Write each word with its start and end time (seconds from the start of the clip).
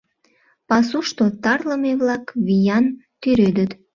Пасушто 0.69 1.25
тарлыме-влак 1.43 2.25
виян 2.45 2.85
тӱредыт. 3.21 3.71